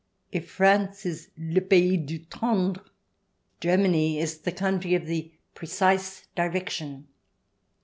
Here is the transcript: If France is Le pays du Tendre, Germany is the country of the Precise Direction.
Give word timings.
If 0.31 0.49
France 0.49 1.05
is 1.05 1.29
Le 1.37 1.61
pays 1.61 1.95
du 2.03 2.17
Tendre, 2.25 2.83
Germany 3.59 4.17
is 4.19 4.39
the 4.39 4.51
country 4.51 4.95
of 4.95 5.05
the 5.05 5.31
Precise 5.53 6.25
Direction. 6.35 7.07